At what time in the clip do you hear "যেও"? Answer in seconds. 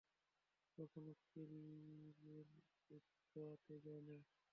3.83-3.99